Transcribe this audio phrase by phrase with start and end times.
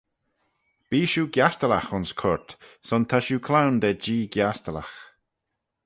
[0.89, 2.49] Bee shiu giastylagh ayns coyrt
[2.87, 4.95] son ta shiu cloan da jee giastylagh.